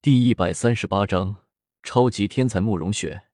[0.00, 1.38] 第一百三十八章
[1.82, 3.24] 超级天才慕容雪。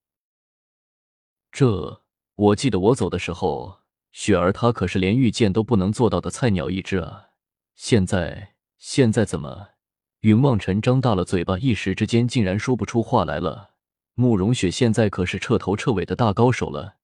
[1.52, 2.02] 这，
[2.36, 3.80] 我记得我走的时候，
[4.12, 7.28] 雪儿她可是连御剑都不能做到的菜鸟一只啊！
[7.74, 9.72] 现在，现在怎么？
[10.20, 13.74] 云望尘张大了嘴巴，一时之间竟然说不出话来了。
[14.14, 16.96] 慕容雪现在可是彻头彻尾的大高手了，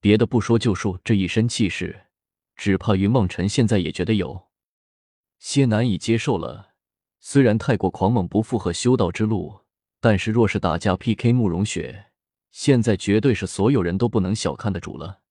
[0.00, 2.06] 别的不说，就说这一身气势，
[2.56, 4.48] 只怕云望尘现在也觉得有
[5.38, 6.65] 些难以接受了。
[7.28, 9.62] 虽然太过狂猛不符合修道之路，
[10.00, 12.12] 但是若是打架 PK 慕容雪，
[12.52, 15.22] 现在绝对是所有人都不能小看的主了。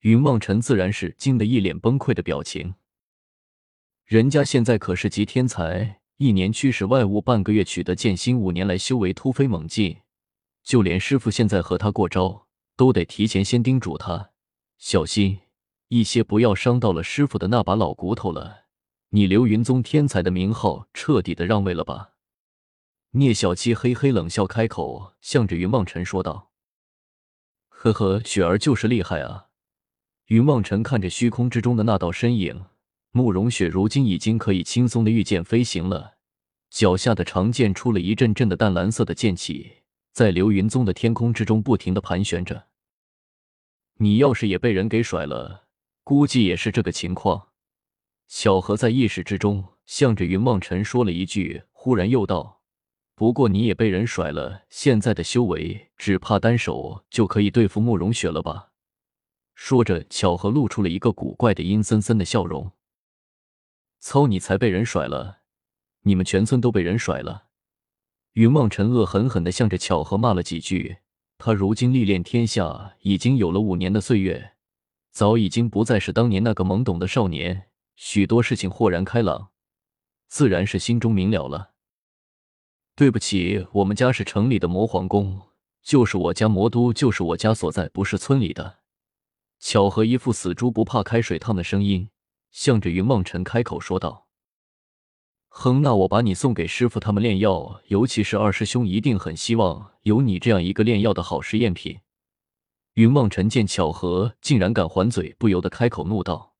[0.00, 2.76] 云望尘自然是惊得一脸崩溃的表情。
[4.06, 9.98] 人家现在可是极天才，一年驱使外物，半个月取得剑心，五年来修为突飞猛进，
[10.64, 14.30] 就连师傅现在和他过招，都得提前先叮嘱他
[14.78, 15.40] 小心
[15.88, 18.61] 一些，不要伤到了师傅的那把老骨头了。
[19.14, 22.12] 你流云宗天才的名号彻底的让位了吧？
[23.10, 26.50] 聂小七嘿嘿冷笑开口，向着云望尘说道
[27.68, 29.48] ：“呵呵，雪儿就是厉害啊！”
[30.28, 32.64] 云望尘看着虚空之中的那道身影，
[33.10, 36.14] 慕容雪如今已经可以轻松的御剑飞行了，
[36.70, 39.82] 脚下的长剑出了一阵阵的淡蓝色的剑气，
[40.14, 42.68] 在流云宗的天空之中不停的盘旋着。
[43.96, 45.66] 你要是也被人给甩了，
[46.02, 47.48] 估计也是这个情况。
[48.28, 52.62] 巧合在意识之中向着云梦尘说了一句，忽然又道
[53.14, 58.70] ：“不过你也被人甩了，现在的修为只怕单手就可以对付慕容雪了吧？”
[59.54, 62.72] 说着，巧合露出了一个古怪的阴森森的笑容。
[64.00, 65.42] 操你才被人甩了！
[66.02, 67.44] 你们全村都被人甩了！
[68.32, 70.96] 云梦尘恶狠狠地向着巧合骂了几句。
[71.38, 74.54] 他如今历练天下已经有了五年的岁月，
[75.10, 77.68] 早已经不再是当年那个懵懂的少年。
[77.94, 79.50] 许多事情豁然开朗，
[80.28, 81.72] 自然是心中明了了。
[82.94, 85.40] 对不起，我们家是城里的魔皇宫，
[85.82, 88.80] 就是我家魔都，就是我家所在，不是村里的。
[89.58, 92.10] 巧合一副死猪不怕开水烫的声音，
[92.50, 94.26] 向着云梦尘开口说道
[95.48, 102.00] ：“哼，那我把你送给师傅他们炼药，尤其是二师兄，一定很希望有你这样一个炼药的好试验品。”
[102.94, 106.51] 云梦尘见巧合竟然敢还嘴，不由得开口怒道。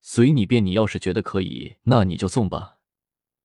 [0.00, 2.76] 随你便，你要是觉得可以，那你就送吧。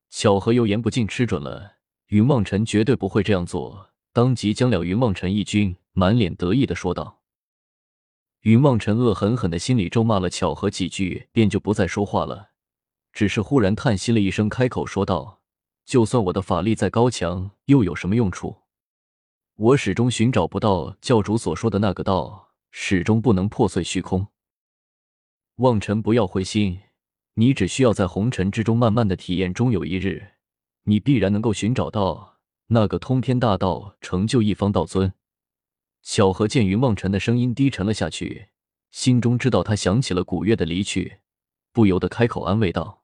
[0.10, 1.78] 巧合又言不尽吃准了，
[2.08, 7.22] 云梦尘绝对不会这样做，当即将了云梦尘一军，满脸得意的说道。
[8.42, 12.52] 云梦尘恶狠狠的心里咒骂了巧合几句，便就不再说话了，
[13.12, 15.42] 只是忽然叹息了一声，开口说道
[15.86, 18.64] ：“就算我的法力再高强，又有什么用处？
[19.56, 24.28] 我始终寻找不到教主所说的那个道，始终不能破碎虚空。”
[25.58, 26.80] 望尘，不要灰心，
[27.36, 30.32] 你只需要在红尘之中慢慢的体验，终有一日，
[30.86, 35.14] 你必然能够寻找到那个通天大道，成就一方道尊。
[36.02, 38.48] 巧合见云望尘的声音低沉了下去，
[38.90, 41.20] 心中知道他想起了古月的离去，
[41.72, 43.04] 不由得开口安慰道：“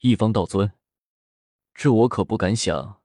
[0.00, 0.70] 一方道尊，
[1.74, 3.00] 这我可不敢想。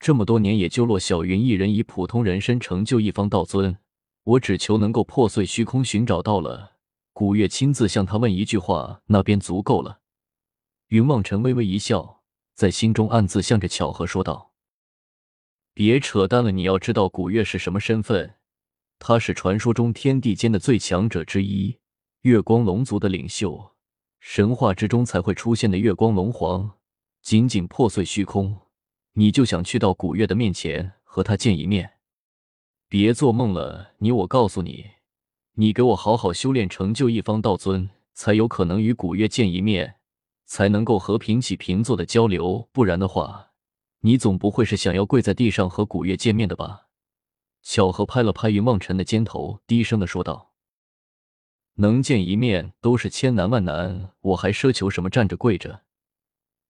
[0.00, 3.76] 这么多年也就落小云一人以普通人身成就一方道尊，
[4.24, 6.75] 我只求能够破碎虚空，寻找到了。”
[7.18, 10.00] 古月亲自向他问一句话，那便足够了。
[10.88, 12.20] 云望尘微微一笑，
[12.52, 14.52] 在心中暗自向着巧合说道
[15.72, 18.34] ：“别扯淡了，你要知道古月是什么身份？
[18.98, 21.78] 他是传说中天地间的最强者之一，
[22.20, 23.72] 月光龙族的领袖，
[24.20, 26.70] 神话之中才会出现的月光龙皇。
[27.22, 28.54] 仅仅破碎虚空，
[29.14, 31.94] 你就想去到古月的面前和他见一面？
[32.90, 33.94] 别做梦了！
[34.00, 34.90] 你我告诉你。”
[35.58, 39.94] 你给我好好修炼，成就一方道尊，才有可能与古月见一面，
[40.44, 42.68] 才能够和平起平坐的交流。
[42.72, 43.52] 不然的话，
[44.00, 46.88] 你总不会是想要跪在地上和古月见面的吧？
[47.62, 50.52] 巧合拍了拍云望尘的肩头，低声的说道
[51.76, 55.84] ：“能见一面都是千难万难，我还奢求什么站着跪着？”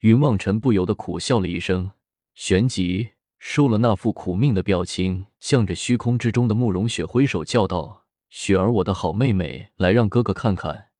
[0.02, 1.91] 云望尘不由得苦笑了一声，
[2.36, 8.06] 旋即收了那副苦命的表情，向着虚空之中的慕容雪挥手叫道。
[8.38, 10.91] 雪儿，我的好妹妹，来让哥哥看看，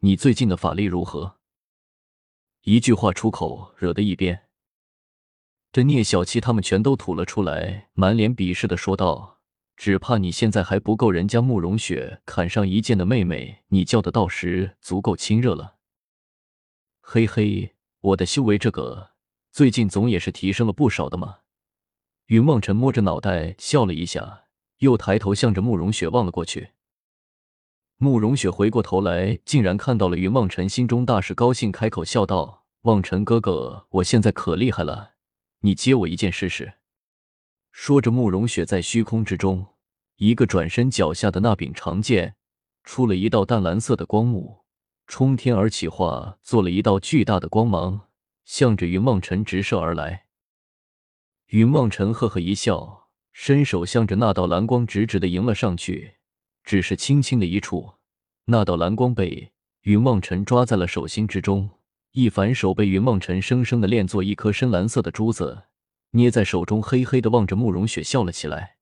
[0.00, 1.38] 你最近的法力如何？
[2.64, 4.48] 一句话出口，惹得一边
[5.72, 9.40] 这聂小七他们全都吐了出来，满脸鄙视的说道
[9.76, 15.76] ：“只怕你现在还不够人家慕容雪砍上一剑的妹妹，你叫的到时足够亲热了。”
[17.00, 19.12] 嘿嘿，我的修为这个
[19.50, 21.38] 最近总也是提升了不少的嘛。
[22.26, 24.42] 云望尘摸着脑袋笑了一下。
[24.78, 26.73] 又抬头向着慕容雪望了过去。
[28.04, 35.12] 慕容雪回过头来，竟然看到了云望尘，心中大是高兴，开口笑道：“望尘哥哥，我现在可厉害了，
[35.60, 36.74] 你接我一件试试。”
[37.72, 39.68] 说着，慕容雪在虚空之中
[40.16, 42.36] 一个转身，脚下的那柄长剑
[42.82, 44.64] 出了一道淡蓝色的光幕，
[45.06, 48.08] 冲天而起，化做了一道巨大的光芒，
[48.44, 50.26] 向着云梦尘直射而来。
[51.46, 56.16] 云梦尘呵呵一笑，伸手向着那道蓝光直直的迎了上去，
[56.64, 57.94] 只是轻轻的一触，
[58.46, 59.52] 那道蓝光被
[59.82, 61.70] 云梦尘抓在了手心之中，
[62.12, 65.64] 一反手被云梦尘生生的炼作一颗深蓝色的珠子。
[66.10, 68.76] 捏在手中，嘿嘿的望着慕容雪笑了起来。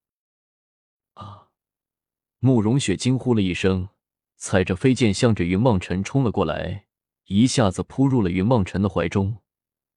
[1.15, 1.49] 啊！
[2.41, 3.89] 慕容雪惊呼了一声，
[4.37, 6.85] 踩着飞剑向着云梦尘冲了过来，
[7.29, 9.39] 一下子扑入了云梦尘的怀中，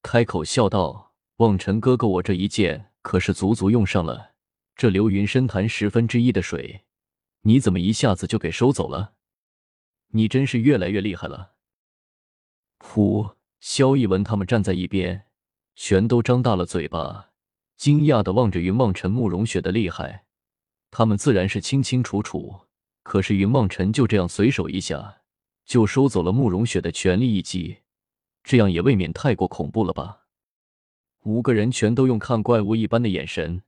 [0.00, 4.32] 开口笑道：“望尘哥哥，我这一剑可是足足用上了
[4.74, 6.85] 这流云深潭十分之一的水，
[7.46, 9.14] 你怎么一下子就给收走了？
[10.08, 11.54] 你真是越来越厉害了。”
[12.80, 13.36] 噗！
[13.60, 15.26] 萧逸文他们站在一边。
[15.76, 17.32] 全都张大了嘴巴，
[17.76, 20.24] 惊讶的望着云梦尘、慕容雪的厉害。
[20.90, 22.62] 他们自然是清清楚楚，
[23.02, 25.20] 可是云梦尘就这样随手一下
[25.66, 27.82] 就收走了慕容雪的全力一击，
[28.42, 30.22] 这样也未免太过恐怖了吧？
[31.24, 33.62] 五个人全都用看怪物一般的眼神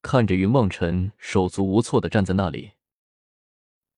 [0.00, 2.74] 看着云梦尘，手足无措的站在那里。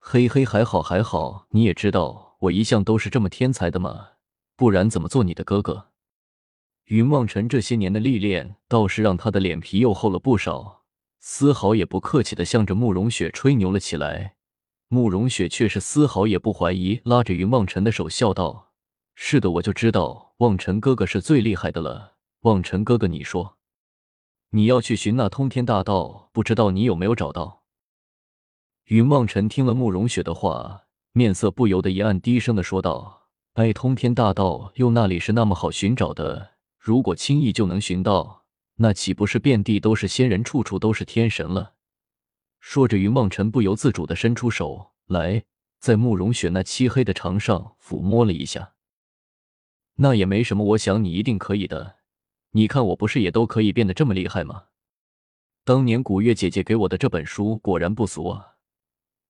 [0.05, 4.09] 嘿嘿，还好还好，你也知道我一向都是这么天才的嘛，
[4.57, 5.91] 不然怎么做你的哥哥？
[6.87, 10.83] 云望尘这些年的历练，倒是让他的脸皮又厚了不少，
[11.21, 14.35] 丝毫也不客气的向着慕容雪吹牛了起来。
[14.89, 18.73] 慕容雪却是丝毫也不怀疑，拉着云望尘的手笑道
[19.15, 22.17] ：“是的，我就知道望尘哥哥是最厉害的了。
[22.41, 23.57] 望尘哥哥，你说
[24.51, 27.62] 你要去寻那通天大道，不知道你有没有找到？”
[28.87, 30.83] 云梦辰听了慕容雪的话，
[31.13, 38.45] 面色不由得一暗，低声的说道：“哎，通天大道又那里是那么好寻找的？”如果轻易就能寻到，
[38.75, 41.75] 那岂不是遍地都是仙人，处处都是天神了？
[42.59, 45.45] 说着，云梦辰不由自主的伸出手来，
[45.79, 48.73] 在慕容雪那漆黑的长上抚摸了一下。
[49.95, 51.99] 那也没什么，我想你一定可以的。
[52.51, 54.65] 你看我不是也都可以变得这么厉害吗？
[55.65, 58.52] 当年古月姐姐给我的这本书果然不俗啊！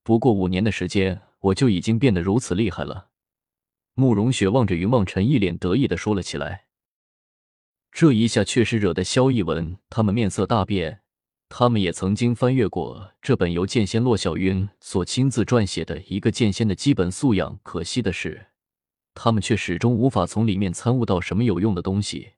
[0.03, 3.07] 不过五年的时间，我就已经变得如此厉害了。
[3.95, 6.65] 慕容雪望着云望尘，一脸得意的说了起来。
[7.91, 11.01] 这一下确实惹得萧逸文他们面色大变。
[11.47, 18.47] 他们也曾经翻阅过这本由剑仙洛小云所亲自撰写的一个剑仙的基本素养，可惜的是，
[19.13, 22.31] 他们却始终无法从里面参悟到什么有用的东西。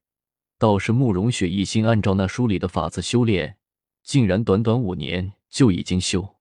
[0.60, 3.58] 倒是慕容雪一心按照那书里的法子修炼，
[4.04, 6.35] 竟然短短五年就已经修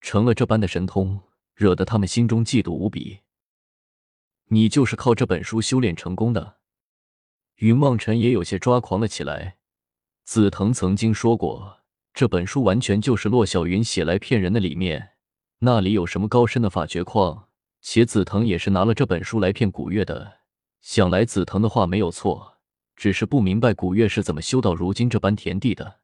[0.00, 1.20] 成了这般的神通，
[1.54, 3.20] 惹得他们心中嫉妒无比。
[4.48, 6.56] 你就是靠这本书修炼成功的？
[7.56, 9.58] 云望尘也有些抓狂了起来。
[10.24, 11.80] 紫藤曾经说过，
[12.14, 15.10] 这本书完全就是骆小云写来骗人的，里面
[15.58, 17.48] 那里有什么高深的法诀矿？
[17.80, 20.38] 且紫藤也是拿了这本书来骗古月的。
[20.80, 22.58] 想来紫藤的话没有错，
[22.96, 26.00] 只是不明白古月是怎么修到如今这般田地的。